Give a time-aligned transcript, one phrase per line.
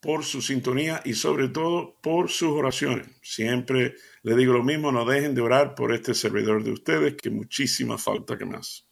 [0.00, 3.08] por su sintonía y sobre todo por sus oraciones.
[3.22, 7.30] Siempre le digo lo mismo, no dejen de orar por este servidor de ustedes, que
[7.30, 8.86] muchísima falta que más.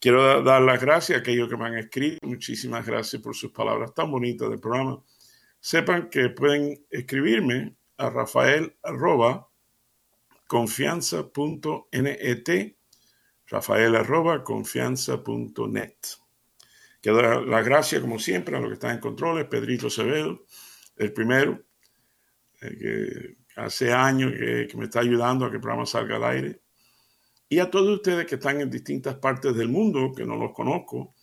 [0.00, 3.94] Quiero dar las gracias a aquellos que me han escrito, muchísimas gracias por sus palabras
[3.94, 5.02] tan bonitas del programa.
[5.60, 9.48] Sepan que pueden escribirme a rafael arroba
[10.46, 12.74] confianza.net
[13.46, 13.94] rafael
[14.44, 16.23] confianza.net.
[17.04, 20.46] Quiero dar las gracias, como siempre, a los que están en controles, Pedrito Acevedo,
[20.96, 21.62] el primero,
[22.62, 26.62] eh, que hace años que, me está ayudando a que el programa salga al aire,
[27.46, 31.14] y a todos ustedes que están en distintas partes del mundo, que no los conozco,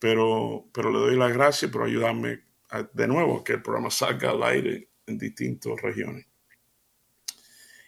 [0.00, 2.40] pero, pero le doy las gracias por ayudarme
[2.92, 6.26] de nuevo a que el programa salga al aire en distintas regiones.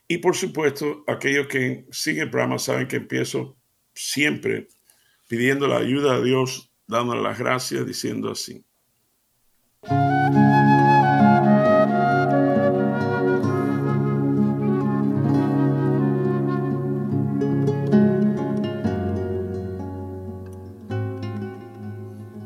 [0.07, 3.57] Y por supuesto, aquellos que siguen el programa saben que empiezo
[3.93, 4.69] siempre
[5.27, 8.65] pidiendo la ayuda de Dios, dándole las gracias, diciendo así.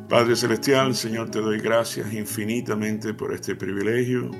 [0.08, 4.30] Padre Celestial, Señor, te doy gracias infinitamente por este privilegio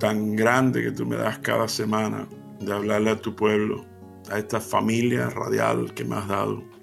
[0.00, 2.26] tan grande que tú me das cada semana
[2.60, 3.84] de hablarle a tu pueblo
[4.30, 6.75] a esta familia radial que me has dado.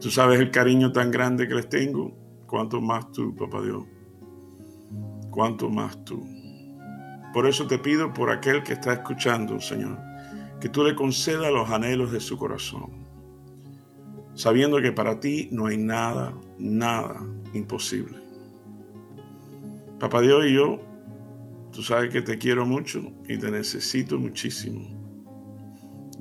[0.00, 2.16] Tú sabes el cariño tan grande que les tengo.
[2.46, 3.84] Cuanto más tú, papá Dios.
[5.30, 6.24] Cuanto más tú.
[7.32, 9.98] Por eso te pido por aquel que está escuchando, Señor,
[10.60, 13.06] que tú le concedas los anhelos de su corazón,
[14.34, 17.20] sabiendo que para ti no hay nada, nada
[17.52, 18.16] imposible.
[20.00, 20.80] Papá Dios y yo,
[21.72, 24.88] tú sabes que te quiero mucho y te necesito muchísimo.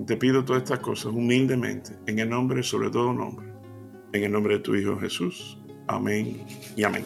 [0.05, 3.54] Te pido todas estas cosas humildemente, en el nombre, sobre todo nombre,
[4.15, 5.57] en el nombre de tu Hijo Jesús.
[5.87, 6.45] Amén
[6.75, 7.05] y amén.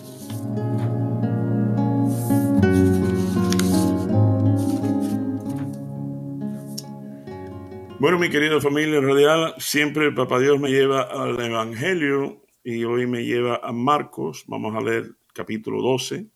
[7.99, 13.07] Bueno, mi querida familia radial, siempre el Papá Dios me lleva al Evangelio y hoy
[13.07, 14.45] me lleva a Marcos.
[14.47, 16.27] Vamos a leer capítulo 12.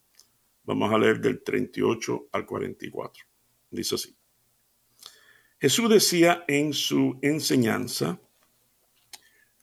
[0.65, 3.23] Vamos a leer del 38 al 44.
[3.69, 4.15] Dice así.
[5.59, 8.19] Jesús decía en su enseñanza,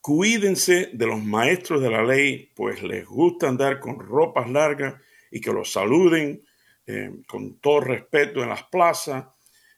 [0.01, 4.95] cuídense de los maestros de la ley, pues les gusta andar con ropas largas
[5.31, 6.45] y que los saluden
[6.87, 9.27] eh, con todo respeto en las plazas.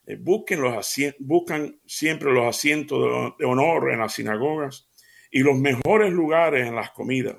[0.05, 4.89] Eh, busquen los buscan siempre los asientos de honor en las sinagogas
[5.31, 7.37] y los mejores lugares en las comidas.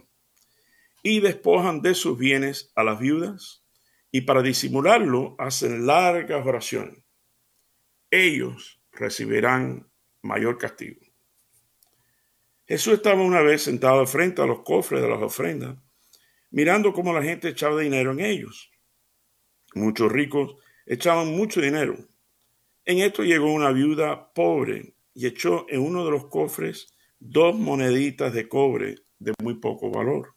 [1.03, 3.65] Y despojan de sus bienes a las viudas
[4.11, 7.05] y para disimularlo hacen largas oraciones
[8.15, 9.91] ellos recibirán
[10.23, 11.01] mayor castigo.
[12.67, 15.77] Jesús estaba una vez sentado frente a los cofres de las ofrendas,
[16.51, 18.71] mirando cómo la gente echaba dinero en ellos.
[19.75, 21.97] Muchos ricos echaban mucho dinero.
[22.85, 28.33] En esto llegó una viuda pobre y echó en uno de los cofres dos moneditas
[28.33, 30.35] de cobre de muy poco valor.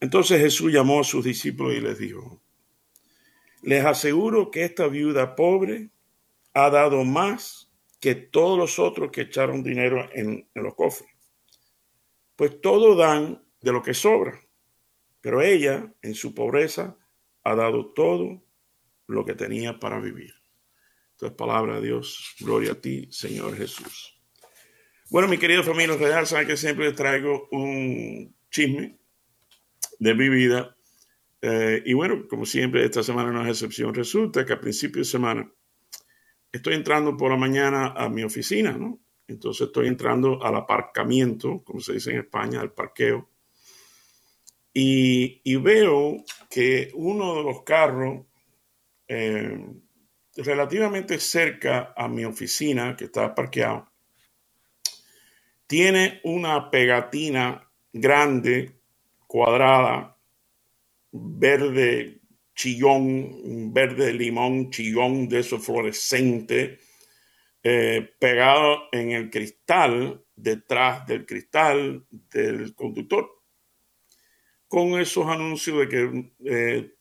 [0.00, 2.40] Entonces Jesús llamó a sus discípulos y les dijo,
[3.62, 5.90] les aseguro que esta viuda pobre
[6.52, 7.63] ha dado más
[8.04, 11.08] que todos los otros que echaron dinero en, los cofres.
[12.36, 14.38] Pues todos dan de lo que sobra,
[15.22, 16.98] pero ella, en su pobreza,
[17.44, 18.44] ha dado todo
[19.06, 20.34] lo que tenía para vivir.
[21.12, 24.20] Entonces, palabra de Dios, gloria a ti, Señor Jesús.
[25.08, 28.98] Bueno, mi querido familia real, saben que siempre les traigo un chisme
[29.98, 30.76] de mi vida.
[31.40, 33.94] Eh, y bueno, como siempre, esta semana no es excepción.
[33.94, 35.50] Resulta que a principio de semana
[36.56, 39.00] estoy entrando por la mañana a mi oficina, ¿no?
[39.26, 43.28] Entonces estoy entrando al aparcamiento, como se dice en España, al parqueo.
[44.72, 46.16] Y, veo
[46.50, 48.26] que uno de los carros
[49.08, 49.58] eh,
[50.36, 53.90] relativamente cerca a mi oficina, que está parqueado,
[55.66, 58.80] tiene una pegatina grande,
[59.26, 60.18] cuadrada,
[61.12, 62.20] verde
[62.54, 66.78] chillón, verde limón, chillón de esos fluorescente,
[67.62, 73.30] eh, pegado en el cristal, detrás del cristal del conductor,
[74.68, 76.94] con esos anuncios de que eh,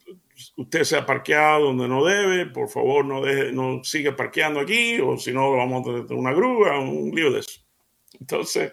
[0.57, 4.99] usted se ha parqueado donde no debe, por favor no, deje, no sigue parqueando aquí,
[4.99, 7.61] o si no, vamos a tener una grúa, un lío de eso.
[8.19, 8.71] Entonces,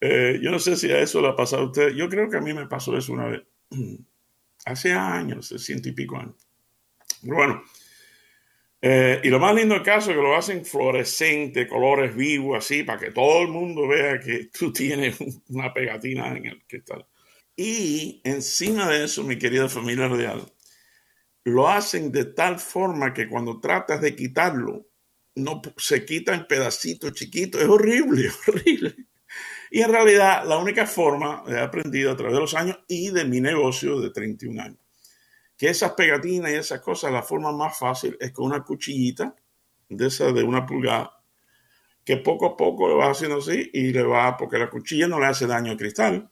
[0.00, 1.90] eh, yo no sé si a eso le ha pasado a usted.
[1.90, 3.42] Yo creo que a mí me pasó eso una vez.
[4.64, 6.36] Hace años, ciento y pico años.
[7.22, 7.62] Bueno,
[8.84, 12.82] eh, y lo más lindo del caso es que lo hacen fluorescente, colores vivos, así,
[12.82, 15.16] para que todo el mundo vea que tú tienes
[15.48, 17.06] una pegatina en el cristal.
[17.56, 20.52] Y encima de eso, mi querida familia real,
[21.44, 24.88] lo hacen de tal forma que cuando tratas de quitarlo,
[25.36, 27.62] no se quita en pedacitos chiquitos.
[27.62, 28.96] Es horrible, horrible.
[29.74, 33.24] Y en realidad, la única forma, he aprendido a través de los años y de
[33.24, 34.78] mi negocio de 31 años,
[35.56, 39.34] que esas pegatinas y esas cosas, la forma más fácil es con una cuchillita
[39.88, 41.18] de esa de una pulgada,
[42.04, 45.18] que poco a poco lo vas haciendo así y le va, porque la cuchilla no
[45.18, 46.28] le hace daño al cristal.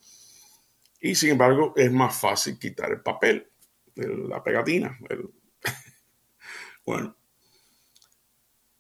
[1.00, 3.50] Y sin embargo, es más fácil quitar el papel,
[3.94, 4.98] la pegatina.
[6.84, 7.16] bueno,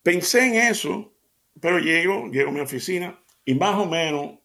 [0.02, 1.14] pensé en eso,
[1.58, 4.39] pero llego, llego a mi oficina y más o menos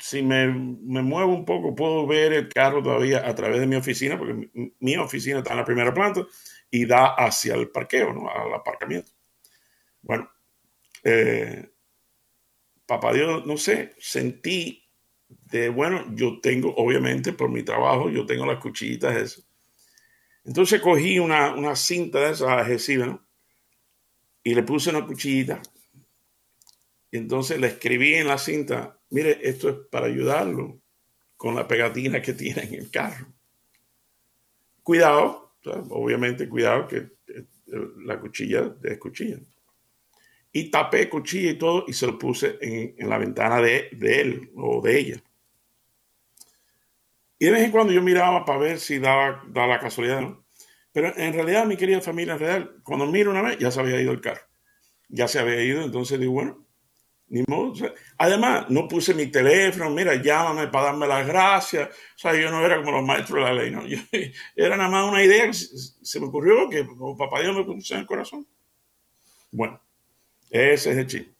[0.00, 4.18] si me, muevo un poco, puedo ver el carro todavía a través de mi oficina,
[4.18, 4.50] porque
[4.80, 6.26] mi, oficina está en la primera planta
[6.70, 8.28] y da hacia el parqueo, ¿no?
[8.28, 9.10] al aparcamiento.
[10.02, 10.30] Bueno,
[11.04, 11.70] eh,
[12.86, 14.88] papá Dios, no sé, sentí
[15.28, 19.46] de, bueno, yo tengo, obviamente, por mi trabajo, yo tengo las cuchillitas esas.
[20.44, 23.26] Entonces cogí una, una cinta de esas adhesivas, ¿no?
[24.44, 25.60] Y le puse una cuchillita.
[27.10, 30.80] Entonces le escribí en la cinta, Mire, esto es para ayudarlo
[31.36, 33.26] con la pegatina que tiene en el carro.
[34.82, 35.54] Cuidado,
[35.90, 37.46] obviamente cuidado que eh,
[38.04, 39.38] la cuchilla es cuchilla.
[40.52, 44.80] Y tapé cuchilla y todo y se lo puse en, la ventana de, él o
[44.80, 45.22] de ella.
[47.38, 50.46] Y de vez en cuando yo miraba para ver si daba, la casualidad, ¿no?
[50.92, 54.12] Pero en realidad, mi querida familia real, cuando miro una vez, ya se había ido
[54.12, 54.40] el carro.
[55.08, 56.65] Ya se había ido, entonces digo, bueno,
[57.28, 57.72] ni modo.
[58.18, 61.88] Además, no puse mi teléfono, mira, llámame para darme las gracias.
[61.88, 63.82] O sea, yo no era como los maestros de la ley, ¿no?
[64.56, 66.86] era nada más una idea que se, me ocurrió, que
[67.18, 68.46] papá Dios me puso en el corazón.
[69.50, 69.80] Bueno,
[70.50, 71.34] ese es el chiste.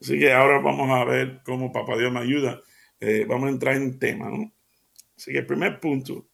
[0.00, 2.60] Así que ahora vamos a ver cómo papá Dios me ayuda.
[3.00, 4.52] Eh, vamos a entrar en tema, ¿no?
[5.16, 6.28] Así que el primer punto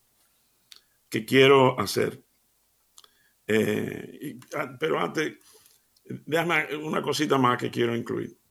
[1.08, 2.22] que quiero hacer,
[3.46, 5.34] eh, ah, pero antes,
[6.04, 8.41] déjame una cosita más que quiero incluir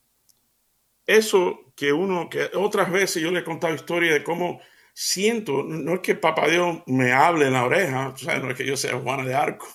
[1.17, 4.61] eso que uno, que otras veces yo le he contado historia de cómo
[4.93, 8.65] siento, no es que papá Dios me hable en la oreja, o no es que
[8.65, 9.67] yo sea Juana de Arco,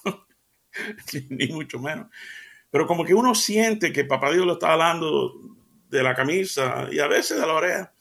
[1.30, 2.08] ni mucho menos,
[2.70, 5.32] pero como que uno siente que papá Dios lo está hablando
[5.88, 7.94] de la camisa y a veces de la oreja.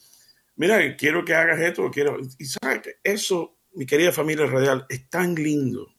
[0.57, 2.17] Mira, quiero que hagas esto, quiero.
[2.39, 5.93] Y sabes que eso, mi querida familia radial, es tan lindo.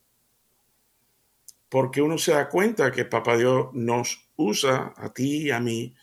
[1.69, 5.95] Porque uno se da cuenta que papá Dios nos usa a ti y a mí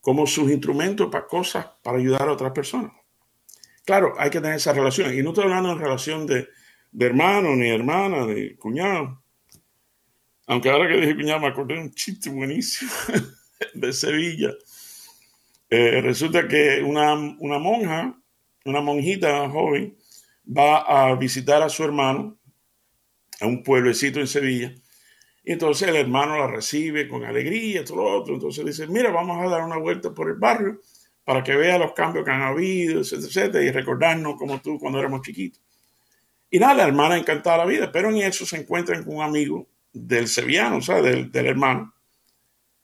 [0.00, 2.92] como sus instrumentos para cosas para ayudar a otras personas.
[3.84, 5.12] Claro, hay que tener esa relación.
[5.14, 6.48] Y no estoy hablando en relación de,
[6.98, 9.22] hermano, ni hermana, ni cuñado.
[10.46, 12.90] Aunque ahora que dije cuñado me acordé de un chiste buenísimo
[13.74, 14.52] de Sevilla.
[15.68, 18.16] Eh, resulta que una, una monja,
[18.64, 19.96] una monjita joven,
[20.46, 22.38] va a visitar a su hermano
[23.40, 24.74] a un pueblecito en Sevilla
[25.42, 28.34] y entonces el hermano la recibe con alegría, todo lo otro.
[28.34, 30.80] Entonces dice, mira, vamos a dar una vuelta por el barrio
[31.24, 34.98] para que vea los cambios que han habido, etcétera, etcétera, y recordarnos como tú cuando
[34.98, 35.62] éramos chiquitos.
[36.50, 39.68] Y nada, la hermana encantada la vida, pero en eso se encuentran con un amigo
[39.92, 41.94] del sevillano, o sea, del, hermano.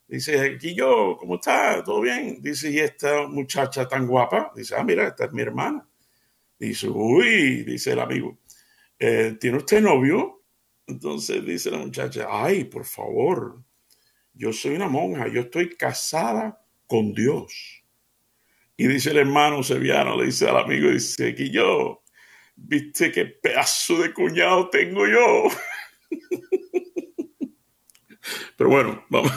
[0.07, 1.83] Dice, aquí yo, ¿cómo está?
[1.83, 2.41] ¿Todo bien?
[2.41, 5.87] Dice, y esta muchacha tan guapa, dice, ah, mira, esta es mi hermana.
[6.59, 8.39] Dice, uy, dice el amigo,
[8.99, 10.36] eh, ¿tiene usted novio?
[10.87, 13.63] Entonces dice la muchacha, ay, por favor,
[14.33, 17.83] yo soy una monja, yo estoy casada con Dios.
[18.77, 22.03] Y dice el hermano sevillano, le dice al amigo, dice que yo,
[22.55, 25.45] viste qué pedazo de cuñado tengo yo.
[28.57, 29.33] Pero bueno, vamos,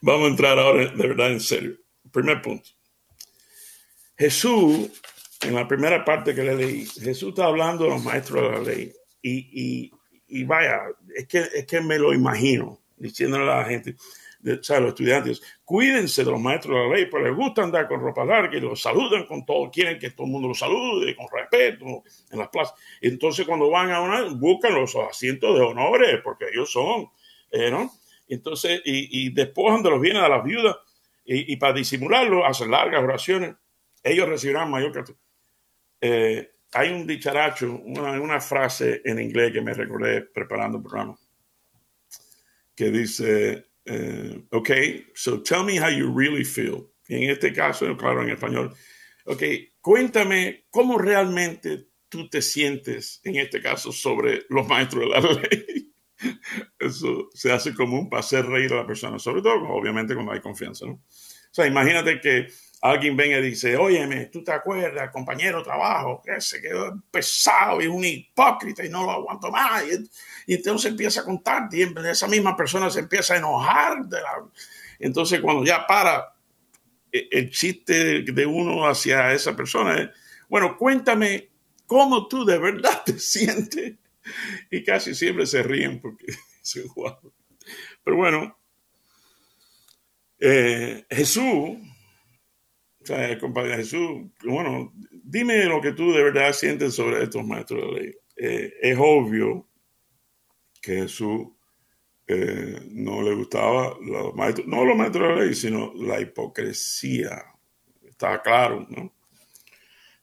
[0.00, 1.76] vamos a entrar ahora de verdad en serio.
[2.10, 2.70] Primer punto.
[4.16, 4.90] Jesús,
[5.42, 8.60] en la primera parte que le leí, Jesús está hablando de los maestros de la
[8.60, 9.90] ley y, y
[10.28, 10.82] y vaya,
[11.14, 13.94] es que, es que me lo imagino diciéndole a la gente,
[14.44, 17.62] o sea, a los estudiantes, cuídense de los maestros de la ley, porque les gusta
[17.62, 20.58] andar con ropa larga y los saludan con todo, quieren que todo el mundo los
[20.58, 22.74] salude con respeto en las plazas.
[23.00, 27.08] Entonces, cuando van a una, buscan los asientos de honores, porque ellos son,
[27.50, 27.90] eh, ¿no?
[28.28, 30.76] Entonces, y, y despojan de los bienes a las viudas,
[31.26, 33.54] y, para disimularlo, hacen largas oraciones,
[34.02, 34.92] ellos recibirán mayor.
[36.00, 41.16] Eh, hay un dicharacho, una, frase en inglés que me recordé preparando el programa,
[42.74, 44.70] que dice, eh, ok,
[45.14, 46.88] so tell me how you really feel.
[47.06, 48.74] Y en este caso, claro, en español,
[49.24, 49.42] ok,
[49.80, 55.92] cuéntame cómo realmente tú te sientes, en este caso, sobre los maestros de la ley.
[56.78, 60.40] Eso se hace común para hacer reír a la persona, sobre todo, obviamente, cuando hay
[60.40, 60.94] confianza, ¿no?
[60.94, 62.48] O sea, imagínate que
[62.90, 67.86] alguien venga y dice, óyeme, tú te acuerdas, compañero trabajo, que se quedó pesado y
[67.86, 69.84] un hipócrita y no lo aguanto más.
[70.46, 73.96] Y, entonces empieza a contar y esa misma persona se empieza a enojar.
[74.98, 76.34] Entonces cuando ya para
[77.10, 80.12] e, el chiste de uno hacia esa persona
[80.48, 81.48] bueno, cuéntame
[81.86, 83.94] cómo tú de verdad te sientes.
[84.70, 86.26] Y casi siempre se ríen porque
[86.62, 86.84] se.
[88.04, 88.58] Pero bueno,
[90.38, 91.78] eh, Jesús
[93.40, 98.14] compadre Jesús, bueno, dime lo que tú de verdad sientes sobre estos maestros de ley.
[98.36, 99.68] Eh, es obvio
[100.80, 101.48] que Jesús
[102.26, 107.44] eh, no le gustaba los maestros, no los maestros de ley, sino la hipocresía.
[108.02, 109.12] Está claro, ¿no?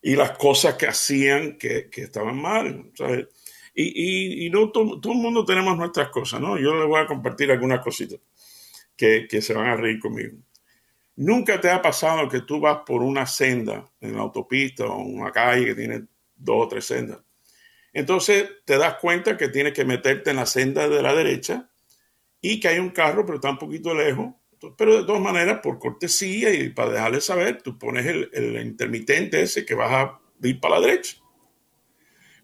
[0.02, 2.92] Y las cosas que hacían que, estaban mal.
[2.96, 3.28] ¿sabes?
[3.74, 6.58] Y, y, no todo, el mundo tenemos nuestras cosas, ¿no?
[6.58, 8.20] Yo les voy a compartir algunas cositas
[8.96, 10.38] que, que se van a reír conmigo.
[11.16, 15.32] Nunca te ha pasado que tú vas por una senda en la autopista o una
[15.32, 17.20] calle que tiene dos o tres sendas.
[17.94, 21.70] Entonces te das cuenta que tienes que meterte en la senda de la derecha
[22.40, 24.34] y que hay un carro, pero está un poquito lejos.
[24.78, 29.66] Pero de todas maneras, por cortesía y para dejarle saber, tú pones el, intermitente ese
[29.66, 31.18] que vas a ir para la derecha.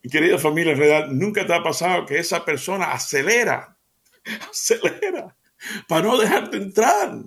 [0.04, 3.78] Mi querida familia, en realidad, nunca te ha pasado que esa persona acelera,
[4.50, 5.36] acelera,
[5.88, 7.20] para no dejarte entrar.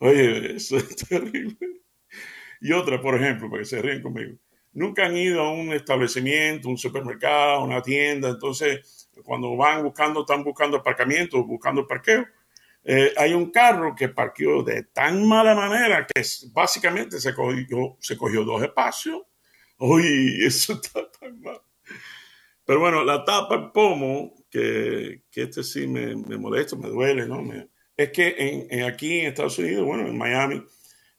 [0.00, 1.56] Oye, eso es terrible.
[2.60, 4.36] Y otra, por ejemplo, para que se ríen conmigo.
[4.72, 8.30] Nunca han ido a un establecimiento, un supermercado, una tienda.
[8.30, 12.26] Entonces, cuando van buscando, están buscando aparcamiento, buscando parqueo.
[12.84, 18.16] Eh, hay un carro que parqueó de tan mala manera que básicamente se cogió, se
[18.16, 19.22] cogió dos espacios.
[19.78, 21.60] Uy, eso está tan mal.
[22.64, 27.26] Pero bueno, la tapa el pomo, que, que este sí me, me molesta, me duele,
[27.26, 27.42] ¿no?
[28.02, 30.62] Es que en, aquí en Estados Unidos, bueno, en Miami,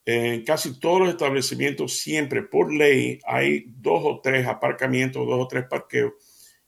[0.03, 5.47] en casi todos los establecimientos siempre por ley hay dos o tres aparcamientos, dos o
[5.47, 6.13] tres parqueos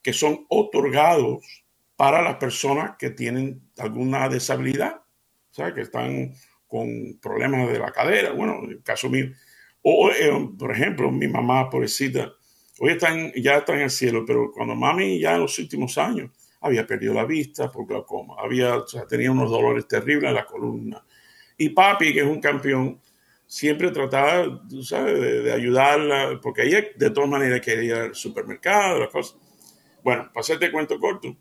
[0.03, 1.43] que son otorgados
[1.95, 6.33] para las personas que tienen alguna deshabilidad, o sea, que están
[6.67, 9.31] con problemas de la cadera, bueno, en el caso mío.
[9.81, 12.33] O, eh, por ejemplo, mi mamá, pobrecita,
[12.79, 16.31] hoy están, ya está en el cielo, pero cuando mami ya en los últimos años,
[16.63, 21.05] había perdido la vista por glaucoma, había, tenía unos dolores terribles en la columna.
[21.57, 22.99] Y papi, que es un campeón,
[23.45, 29.09] siempre trataba, sabes, de, ayudarla, porque ella de todas maneras quería ir al supermercado, las
[29.09, 29.37] cosas.
[30.03, 31.35] Bueno, para hacerte cuento corto,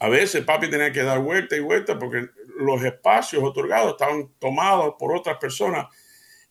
[0.00, 4.94] a veces papi tenía que dar vuelta y vuelta porque los espacios otorgados estaban tomados
[4.98, 5.86] por otras personas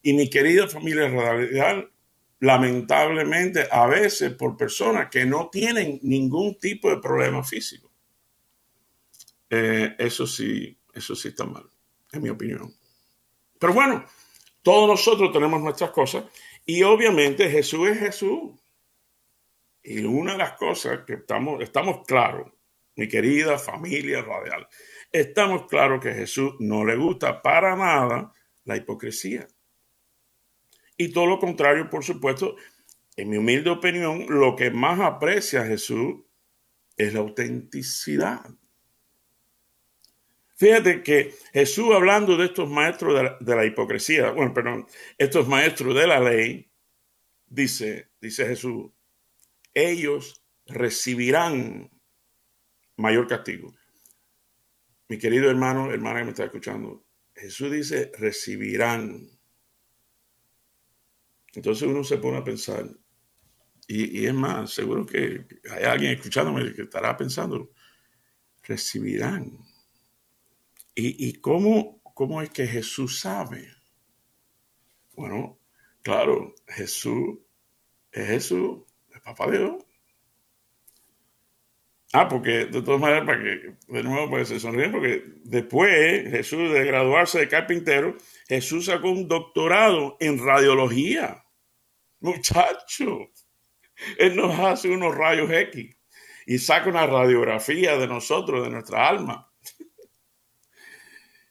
[0.02, 1.92] y mi querida familia radial
[2.40, 7.92] lamentablemente a veces por personas que no tienen ningún tipo de problema físico.
[9.50, 11.70] Eh, eso sí, eso sí está mal,
[12.12, 12.74] en mi opinión.
[13.60, 14.06] Pero bueno,
[14.62, 16.26] todos nosotros tenemos nuestras cosas
[16.66, 18.52] y obviamente Jesús es Jesús.
[19.82, 22.52] Y una de las cosas que estamos, estamos claros,
[22.96, 24.68] mi querida familia radial,
[25.12, 28.34] estamos claros que Jesús no le gusta para nada
[28.66, 29.48] la hipocresía.
[30.98, 32.56] Y todo lo contrario, por supuesto,
[33.16, 36.22] en mi humilde opinión, lo que más aprecia Jesús
[36.98, 38.42] es la autenticidad.
[40.56, 44.88] Fíjate que Jesús hablando de estos maestros de la, de la, hipocresía, bueno, perdón,
[45.18, 46.72] estos maestros de la ley,
[47.46, 48.92] dice, dice Jesús,
[49.76, 51.92] ellos recibirán
[52.96, 53.72] mayor castigo.
[55.08, 59.37] Mi querido hermano, hermana que me está escuchando, Jesús dice, recibirán
[61.58, 62.88] entonces uno se pone a pensar,
[63.88, 67.72] y, es más, seguro que hay alguien escuchándome que estará pensando,
[68.62, 69.58] recibirán.
[70.94, 73.74] ¿Y, cómo, cómo es que Jesús sabe?
[75.14, 75.60] Bueno,
[76.04, 77.40] claro, Jesús
[78.12, 78.84] es Jesús,
[79.16, 79.84] es papá Dios.
[82.14, 86.72] Ah, porque de todas maneras, para que de nuevo pues, se sonríen, porque después Jesús
[86.72, 88.16] de graduarse de carpintero,
[88.48, 91.44] Jesús sacó un doctorado en radiología.
[92.20, 93.32] Muchacho,
[94.18, 95.96] Él nos hace unos rayos X
[96.46, 99.52] y saca una radiografía de nosotros, de nuestra alma.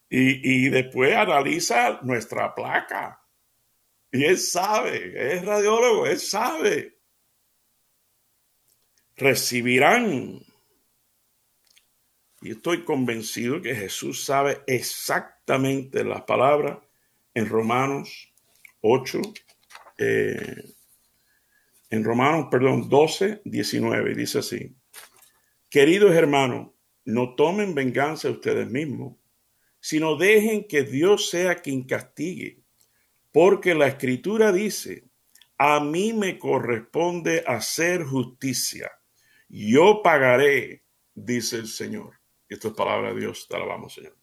[0.09, 3.21] Y, después analiza nuestra placa.
[4.11, 6.99] Y Él sabe, es radiólogo, Él sabe.
[9.17, 10.41] recibirán.
[12.41, 16.79] Y estoy convencido que Jesús sabe exactamente las palabras
[17.35, 18.33] en Romanos
[18.81, 19.21] 8,
[19.99, 20.75] eh,
[21.91, 24.75] en Romanos, perdón, 12, 19, dice así.
[25.71, 26.71] Queridos hermanos,
[27.05, 29.17] no tomen venganza ustedes mismos,
[29.81, 32.63] sino dejen que Dios sea quien castigue,
[33.33, 35.05] porque la escritura dice,
[35.59, 38.91] a mí me corresponde hacer justicia,
[39.49, 40.83] yo pagaré,
[41.15, 42.15] dice el Señor.
[42.49, 44.17] Esto es palabra de Dios, te alabamos, Señor.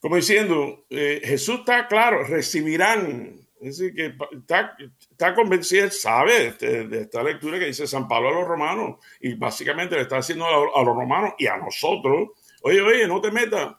[0.00, 3.41] Como diciendo, eh, Jesús está claro, recibirán.
[3.62, 4.76] Es decir, que está,
[5.08, 9.94] está convencido, sabe de, esta lectura que dice San Pablo a los romanos, y básicamente
[9.94, 12.30] le está diciendo a, los romanos y a nosotros,
[12.62, 13.76] oye, oye, no te metas.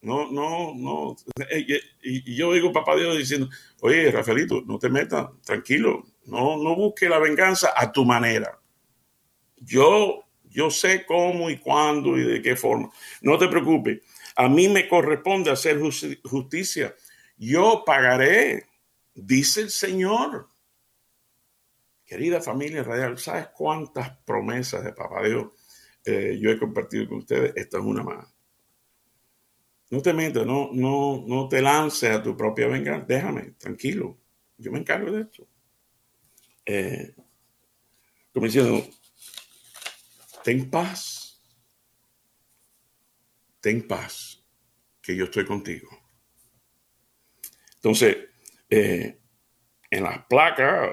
[0.00, 1.16] No, no, no.
[2.04, 3.48] Y, yo digo, papá Dios, diciendo,
[3.80, 8.60] oye, Rafaelito, no te metas, tranquilo, no, no busques la venganza a tu manera.
[9.56, 12.90] Yo, yo sé cómo y cuándo y de qué forma.
[13.22, 14.02] No te preocupes.
[14.36, 16.94] A mí me corresponde hacer justicia.
[17.38, 18.67] Yo pagaré,
[19.26, 20.48] dice el Señor.
[22.04, 25.48] Querida familia radial, ¿sabes cuántas promesas de Papá Dios
[26.04, 27.52] eh, yo he compartido con ustedes?
[27.54, 28.26] Esta es una más.
[29.90, 33.06] No te metas, no, no, no te lances a tu propia venganza.
[33.06, 34.18] Déjame, tranquilo.
[34.56, 35.46] Yo me encargo de esto.
[36.64, 37.14] Eh,
[38.32, 38.86] como diciendo,
[40.44, 41.18] ten paz
[43.60, 44.42] ten paz,
[45.02, 45.88] que yo estoy contigo.
[47.76, 48.16] Entonces,
[48.68, 49.18] eh,
[49.90, 50.90] en las placas,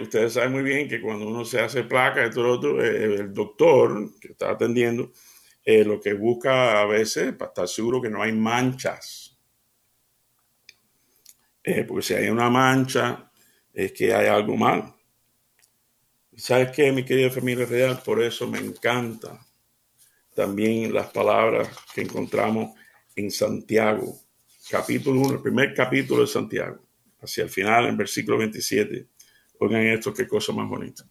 [0.00, 4.32] ustedes saben muy bien que cuando uno se hace placa, esto, eh, el doctor que
[4.32, 5.12] está atendiendo,
[5.64, 9.38] eh, lo que busca a veces para estar seguro que no hay manchas.
[11.86, 13.30] porque si hay una mancha,
[13.72, 14.92] es que hay algo mal.
[16.36, 18.00] ¿Sabes qué, mi querida familia real?
[18.02, 19.46] Por eso me encanta
[20.34, 22.74] también las palabras que encontramos
[23.14, 24.18] en Santiago,
[24.70, 26.80] capítulo 1, el primer capítulo de Santiago,
[27.20, 29.08] hacia el final, en versículo 27.
[29.58, 31.04] Oigan esto, qué cosa más bonita.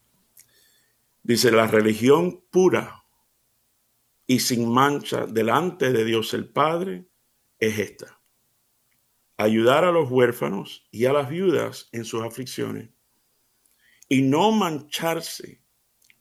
[1.21, 3.03] Dice, la religión pura
[4.25, 7.05] y sin mancha delante de Dios el Padre
[7.59, 8.21] es esta.
[9.35, 12.89] Ayudar a los huérfanos y a las viudas en sus aflicciones
[14.07, 15.61] y no mancharse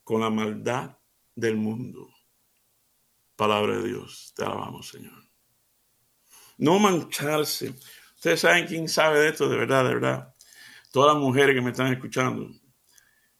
[0.02, 0.98] con la maldad
[1.36, 2.10] del mundo.
[3.36, 5.27] Palabra de Dios, te alabamos, Señor.
[6.58, 7.72] No mancharse.
[8.16, 10.34] Ustedes saben quién sabe de esto, de verdad, de verdad.
[10.92, 12.50] Todas las mujeres que me están escuchando,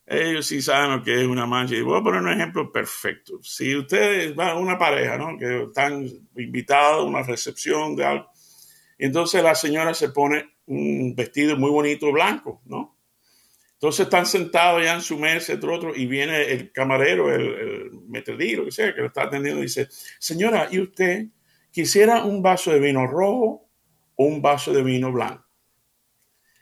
[0.07, 1.75] ellos sí saben lo que es una mancha.
[1.75, 3.41] Y voy a poner un ejemplo perfecto.
[3.43, 5.37] Si ustedes van a una pareja, ¿no?
[5.37, 8.31] Que están invitados a una recepción de algo,
[8.97, 12.97] entonces la señora se pone un vestido muy bonito blanco, ¿no?
[13.75, 18.57] Entonces están sentados ya en su mesa, otro, otro, y viene el camarero, el, el
[18.57, 21.27] lo que sea, que lo está atendiendo, y dice, señora, ¿y usted
[21.71, 23.69] quisiera un vaso de vino rojo
[24.17, 25.45] o un vaso de vino blanco?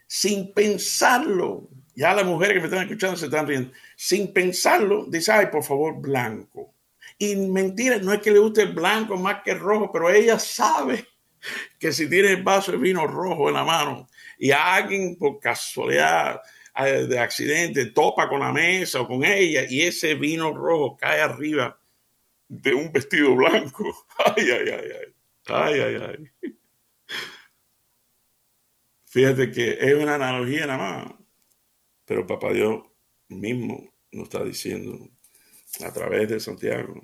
[0.07, 5.33] Sin pensarlo, ya las mujeres que me están escuchando se están riendo, sin pensarlo, dice,
[5.33, 6.75] ay, por favor, blanco.
[7.19, 10.39] Y mentira, no es que le guste el blanco más que el rojo, pero ella
[10.39, 11.07] sabe
[11.79, 16.41] que si tiene el vaso de vino rojo en la mano y alguien por casualidad
[16.85, 21.79] de accidente topa con la mesa o con ella y ese vino rojo cae arriba
[22.49, 24.07] de un vestido blanco.
[24.37, 25.15] Ay, ay, ay, ay.
[25.49, 26.53] Ay, ay, ay.
[29.05, 31.15] Fíjate que es una analogía nada más.
[32.05, 32.83] Pero Papá Dios
[33.29, 35.09] mismo nos está diciendo
[35.85, 37.01] a través de Santiago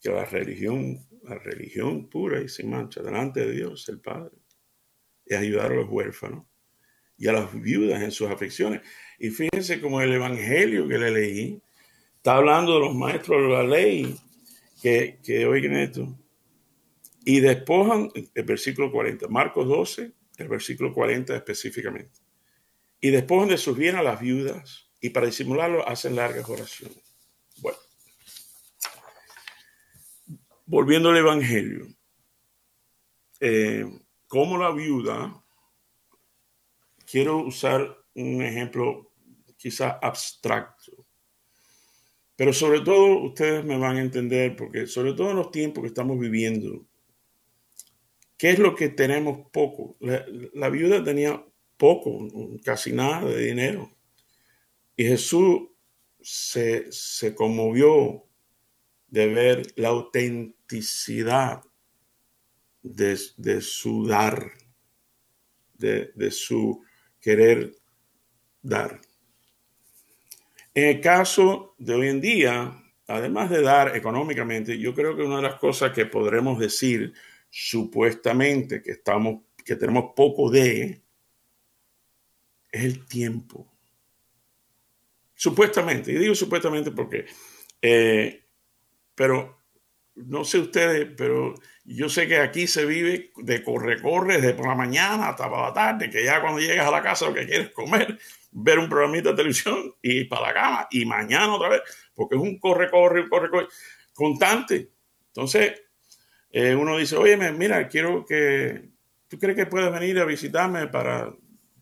[0.00, 4.36] que la religión, la religión pura y sin mancha delante de Dios, el Padre,
[5.24, 6.46] es ayudar a los huérfanos
[7.18, 8.82] y a las viudas en sus aflicciones.
[9.18, 11.62] Y fíjense como el evangelio que le leí
[12.16, 14.16] está hablando de los maestros de la ley
[14.86, 16.16] que, que oigan esto.
[17.24, 22.20] Y despojan, el versículo 40, Marcos 12, el versículo 40 específicamente.
[23.00, 27.02] Y despojan de sus bienes a las viudas y para disimularlo hacen largas oraciones.
[27.60, 27.78] Bueno,
[30.66, 31.88] volviendo al Evangelio,
[33.40, 33.84] eh,
[34.28, 35.44] como la viuda
[37.10, 39.12] quiero usar un ejemplo
[39.56, 40.95] quizás abstracto.
[42.36, 45.88] Pero sobre todo ustedes me van a entender, porque sobre todo en los tiempos que
[45.88, 46.86] estamos viviendo,
[48.36, 49.96] ¿qué es lo que tenemos poco?
[50.00, 51.42] La, viuda tenía
[51.78, 52.28] poco,
[52.62, 53.90] casi nada de dinero.
[54.96, 55.62] Y Jesús
[56.20, 58.26] se, conmovió
[59.08, 61.62] de ver la autenticidad
[62.82, 63.16] de,
[63.62, 64.52] su dar,
[65.72, 66.82] de, de su
[67.18, 67.74] querer
[68.60, 69.00] dar.
[70.76, 75.36] En el caso de hoy en día, además de dar económicamente, yo creo que una
[75.36, 77.14] de las cosas que podremos decir
[77.48, 81.00] supuestamente que estamos, que tenemos poco de,
[82.70, 83.72] es el tiempo.
[85.34, 87.24] Supuestamente, y digo supuestamente porque,
[87.80, 88.44] eh,
[89.14, 89.62] pero
[90.16, 91.54] no sé ustedes, pero
[91.86, 95.72] yo sé que aquí se vive de corre-corre desde por la mañana hasta por la
[95.72, 98.18] tarde, que ya cuando llegas a la casa lo que quieres comer,
[98.58, 101.82] ver un programita de televisión y para la cama y mañana otra vez,
[102.14, 103.68] porque es un corre-corre, un corre-corre
[104.14, 104.90] constante.
[105.28, 105.82] Entonces,
[106.50, 108.88] eh, uno dice, oye, mira, quiero que,
[109.28, 111.30] ¿tú crees que puedes venir a visitarme para,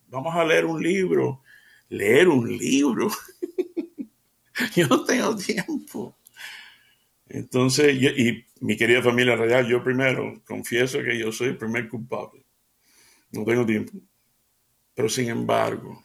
[0.08, 1.42] vamos a leer un libro?
[1.90, 3.08] Leer un libro.
[4.74, 6.18] yo no tengo tiempo.
[7.28, 12.44] Entonces, y mi querida familia real, yo primero confieso que yo soy el primer culpable.
[13.30, 13.92] No tengo tiempo.
[14.94, 16.03] Pero sin embargo,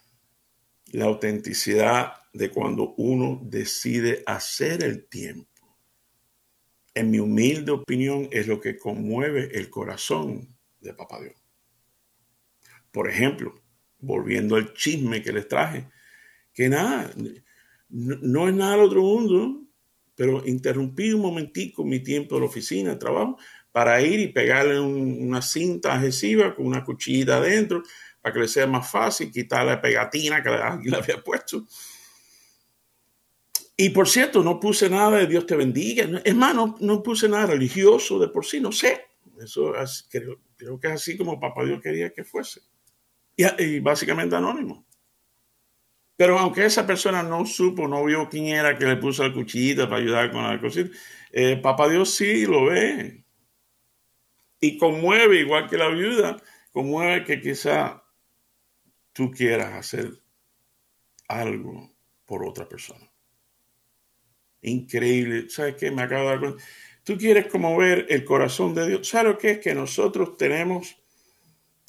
[0.91, 5.49] la autenticidad de cuando uno decide hacer el tiempo,
[6.93, 11.35] en mi humilde opinión, es lo que conmueve el corazón de Papá Dios.
[12.91, 13.61] Por ejemplo,
[13.99, 15.87] volviendo al chisme que les traje,
[16.53, 17.11] que nada,
[17.89, 19.63] no, es nada del otro mundo,
[20.15, 23.37] pero interrumpí un momentico mi tiempo de la oficina, de trabajo,
[23.71, 27.83] para ir y pegarle una cinta adhesiva con una cuchillita adentro,
[28.21, 30.49] para que le sea más fácil quitar la pegatina que
[30.89, 31.65] le había puesto.
[33.77, 36.21] Y por cierto, no puse nada de Dios te bendiga.
[36.25, 39.05] Es más, no, puse nada religioso de por sí, no sé.
[39.41, 39.73] Eso
[40.09, 42.61] creo, creo, que es así como Papá Dios quería que fuese.
[43.37, 44.85] y básicamente anónimo.
[46.19, 49.87] Pero aunque esa persona no supo, no vio quién era que le puso la cuchillita
[49.87, 50.89] para ayudar con la cocina,
[51.31, 53.23] eh, Papá Dios sí lo ve.
[54.59, 56.35] Y conmueve, igual que la viuda,
[56.73, 58.03] conmueve que quizá
[59.13, 60.21] tú quieras hacer
[61.27, 61.91] algo
[62.25, 63.11] por otra persona.
[64.61, 65.49] Increíble.
[65.49, 65.91] ¿Sabes qué?
[65.91, 66.63] Me acabo de dar cuenta.
[67.03, 69.07] Tú quieres conmover el corazón de Dios.
[69.07, 69.59] ¿Sabes lo que es?
[69.59, 70.97] Que nosotros tenemos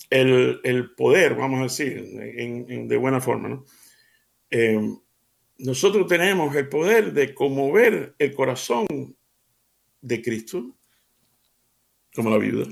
[0.09, 3.65] el, poder, vamos a decir, de buena forma, ¿no?
[4.51, 4.99] Em,
[5.59, 8.87] nosotros tenemos el poder de conmover el corazón
[10.01, 10.77] de Cristo,
[12.15, 12.67] como la viuda.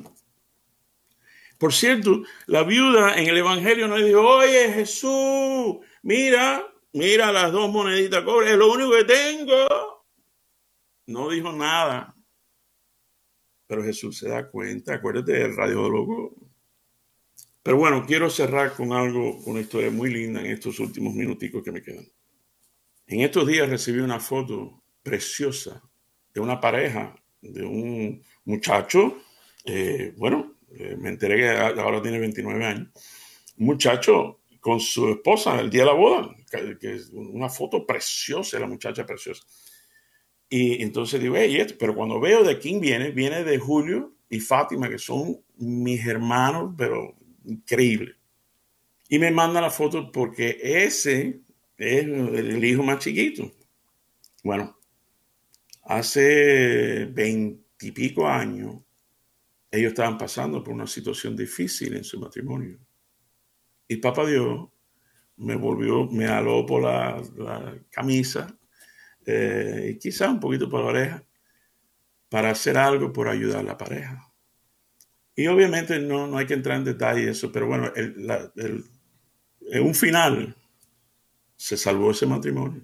[1.59, 7.71] Por cierto, la viuda en el Evangelio nos dijo, oye Jesús, mira, mira las dos
[7.71, 10.07] moneditas cobre, es lo único que tengo.
[11.07, 12.15] No dijo nada.
[13.67, 16.35] Pero Jesús se da cuenta, acuérdate del radiólogo,
[17.69, 21.71] pero bueno, quiero cerrar con algo, una historia muy linda en estos últimos minuticos que
[21.71, 22.07] me quedan.
[23.07, 25.83] En estos días recibí una foto preciosa
[26.33, 29.19] de una pareja, de un muchacho,
[29.67, 32.89] eh, bueno, eh, me enteré que ahora tiene 29 años,
[33.57, 38.67] muchacho con su esposa el día de la boda, que, es una foto preciosa, la
[38.67, 39.43] muchacha preciosa.
[40.51, 44.89] Y entonces digo, hey, pero cuando veo de quién viene, viene de Julio y Fátima,
[44.89, 48.17] que son mis hermanos, pero increíble.
[49.09, 51.41] Y me manda la foto porque ese
[51.77, 53.51] es el hijo más chiquito.
[54.43, 54.79] Bueno,
[55.83, 58.77] hace veintipico años,
[59.71, 62.79] ellos estaban pasando por una situación difícil en su matrimonio.
[63.87, 64.69] Y papá Dios
[65.37, 67.23] me volvió, me aló por la,
[67.91, 68.59] camisa
[69.25, 71.25] eh, y quizá un poquito por la oreja
[72.29, 74.33] para hacer algo por ayudar a la pareja.
[75.35, 80.55] Y obviamente no, no hay que entrar en detalle eso, pero bueno, en un final
[81.57, 82.83] se salvó ese matrimonio.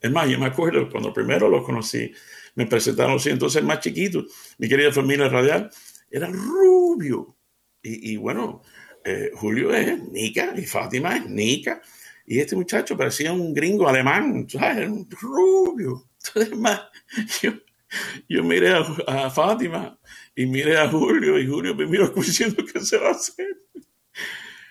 [0.00, 2.12] Es más, yo me acuerdo cuando primero los conocí,
[2.56, 4.24] me presentaron así, entonces más chiquito,
[4.58, 5.70] mi querida familia radial,
[6.14, 7.36] era rubio.
[7.82, 8.62] Y, bueno,
[9.04, 11.82] eh, Julio es Nica y Fátima es Nica.
[12.24, 14.88] Y este muchacho parecía un gringo alemán, ¿sabes?
[15.20, 16.08] Rubio.
[16.24, 16.80] Entonces, más,
[17.42, 17.52] yo,
[18.28, 18.74] yo miré
[19.06, 19.98] a Fátima
[20.34, 23.60] y mire a Julio y Julio me mira diciendo qué se va a hacer.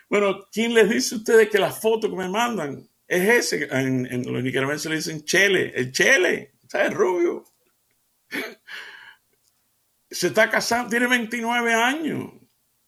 [0.10, 3.68] Bueno, ¿quién les dice a ustedes que la foto que me mandan es ese?
[3.70, 6.94] En, los nicaragüenses le dicen Chele, el Chele, ¿sabes?
[6.94, 7.44] Rubio.
[10.14, 12.32] Se está casando, tiene 29 años.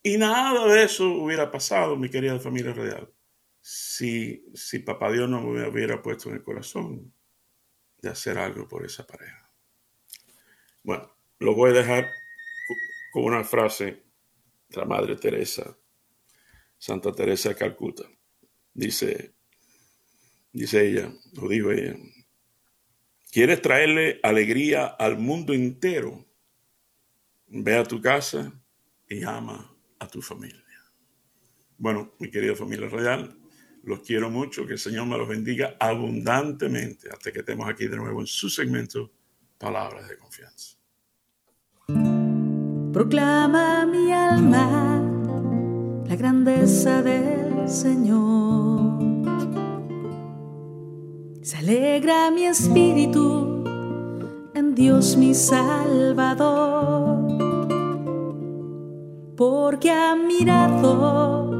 [0.03, 3.11] Y nada de eso hubiera pasado, mi querida familia real,
[3.59, 7.11] si, si papá Dios no me hubiera puesto en el corazón
[7.97, 9.51] de hacer algo por esa pareja.
[10.83, 12.07] Bueno, lo voy a dejar
[13.11, 14.03] con una frase
[14.69, 15.75] de la Madre Teresa,
[16.77, 18.03] Santa Teresa de Calcuta.
[18.71, 19.33] Dice,
[20.51, 21.95] dice ella, lo dijo ella,
[23.31, 26.23] ¿quieres traerle alegría al mundo entero?
[27.57, 28.51] Ve a tu casa
[29.07, 30.61] y ama a tu familia.
[31.77, 33.37] Bueno, mi querida familia real,
[33.83, 37.97] Los quiero mucho, que el Señor me los bendiga abundantemente hasta que estemos aquí de
[37.97, 39.11] nuevo en su segmento
[39.59, 40.75] Palabras de Confianza.
[42.91, 45.01] Proclama mi alma
[46.07, 48.99] la grandeza del Señor.
[51.43, 53.63] Se alegra mi espíritu
[54.55, 57.04] en Dios mi Salvador,
[59.35, 61.51] porque ha mirado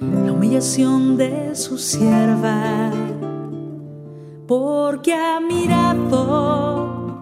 [0.00, 2.90] la humillación de su sierva,
[4.48, 7.14] porque ha mirado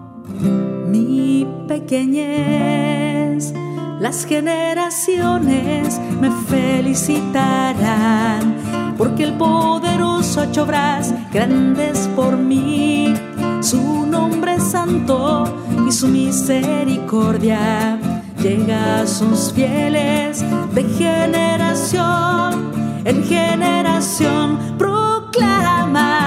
[0.87, 3.53] mi pequeñez.
[3.99, 8.55] Las generaciones me felicitarán,
[8.97, 13.13] porque el poderoso ha hecho grandes por mí.
[13.61, 15.43] Su nombre santo
[15.87, 17.99] y su misericordia
[18.47, 22.71] llega a sus fieles de generación
[23.03, 24.57] en generación.
[24.77, 26.26] Proclama